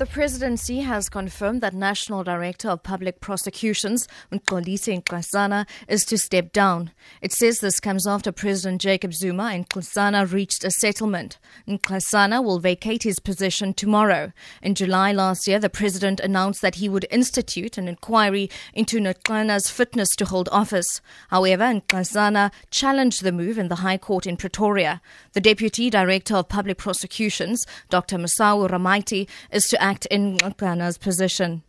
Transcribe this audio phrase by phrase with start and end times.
[0.00, 6.54] The presidency has confirmed that National Director of Public Prosecutions, Mxolisi Nxasana, is to step
[6.54, 6.92] down.
[7.20, 11.38] It says this comes after President Jacob Zuma and Nxasana reached a settlement.
[11.68, 14.32] Nxasana will vacate his position tomorrow.
[14.62, 19.68] In July last year, the president announced that he would institute an inquiry into Nxasana's
[19.68, 21.02] fitness to hold office.
[21.28, 25.02] However, Nxasana challenged the move in the High Court in Pretoria.
[25.34, 28.16] The Deputy Director of Public Prosecutions, Dr.
[28.16, 31.64] Musau Ramaite, is to act in Nxasana's position.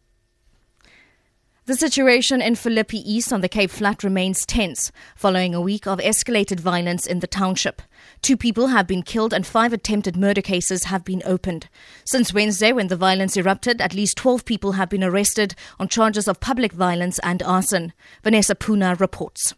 [1.65, 5.97] The situation in Philippi East on the Cape Flat remains tense following a week of
[5.99, 7.81] escalated violence in the township.
[8.21, 11.67] Two people have been killed and five attempted murder cases have been opened.
[12.03, 16.27] Since Wednesday, when the violence erupted, at least 12 people have been arrested on charges
[16.27, 17.93] of public violence and arson.
[18.23, 19.55] Vanessa Puna reports.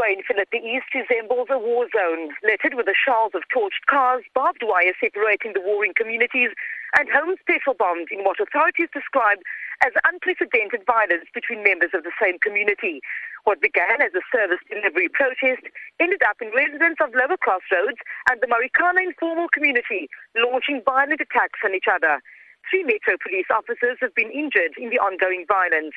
[0.00, 4.24] Way in Philippi East resembles a war zone, littered with the shells of torched cars,
[4.32, 6.56] barbed wire separating the warring communities,
[6.96, 9.44] and homes pepper bombed in what authorities describe
[9.84, 13.04] as unprecedented violence between members of the same community.
[13.44, 15.68] What began as a service delivery protest
[16.00, 18.00] ended up in residents of Lower Crossroads
[18.32, 22.24] and the Marikana informal community launching violent attacks on each other.
[22.72, 25.92] Three Metro police officers have been injured in the ongoing violence.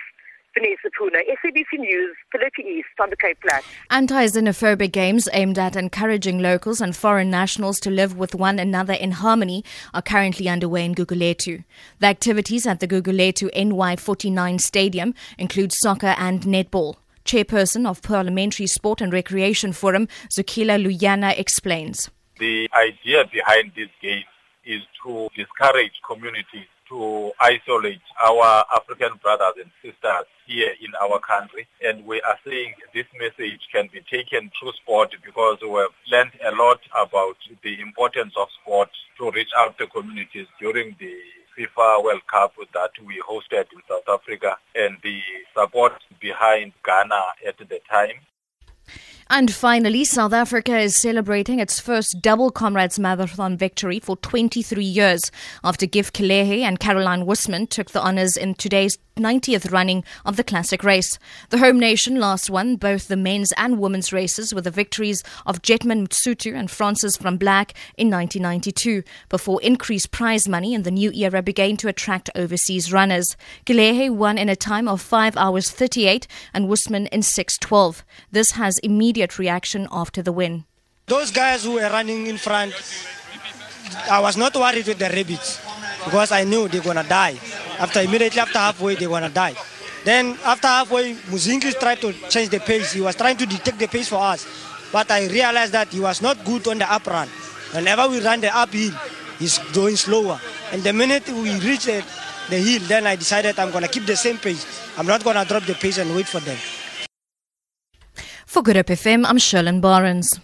[0.53, 3.63] Vanessa Puna, SABC News, Philippi East on the Cape Flat.
[3.89, 9.11] Anti-xenophobic games aimed at encouraging locals and foreign nationals to live with one another in
[9.11, 11.63] harmony are currently underway in Guguletu.
[11.99, 16.97] The activities at the Guguletu NY49 Stadium include soccer and netball.
[17.25, 20.07] Chairperson of Parliamentary Sport and Recreation Forum,
[20.37, 22.11] Zukila Luyana, explains.
[22.39, 24.23] The idea behind this game
[24.65, 31.67] is to discourage communities to isolate our African brothers and sisters here in our country.
[31.83, 36.31] And we are saying this message can be taken through sport because we have learned
[36.45, 41.15] a lot about the importance of sport to reach out to communities during the
[41.57, 45.19] FIFA World Cup that we hosted in South Africa and the
[45.55, 48.17] support behind Ghana at the time.
[49.29, 55.31] And finally, South Africa is celebrating its first double Comrades Marathon victory for 23 years
[55.63, 60.43] after Gift Kelehe and Caroline Wöstmann took the honours in today's 90th running of the
[60.43, 61.19] classic race.
[61.49, 65.61] The home nation last won both the men's and women's races with the victories of
[65.61, 71.11] Jetman Msutu and Frances van Blerk in 1992 before increased prize money in the new
[71.11, 73.37] era began to attract overseas runners.
[73.65, 78.01] Kelehe won in a time of 5 hours 38 and Wöstmann in 6.12.
[78.31, 80.65] This has immediate reaction after the win.
[81.07, 82.73] Those guys who were running in front,
[84.09, 85.59] I was not worried with the rabbits
[86.05, 87.39] because I knew they're to die.
[87.79, 89.55] After immediately after halfway, they're to die.
[90.05, 92.91] Then after halfway, Muzingis tried to change the pace.
[92.91, 94.45] He was trying to detect the pace for us.
[94.91, 97.27] But I realized that he was not good on the up run.
[97.71, 98.91] Whenever we run the uphill,
[99.39, 100.39] he's going slower.
[100.71, 102.03] And the minute we reached the,
[102.49, 104.65] the hill, then I decided I'm to keep the same pace.
[104.97, 106.57] I'm not to drop the pace and wait for them.
[108.53, 110.39] For Good Hope FM, I'm Sherlyn Barnes.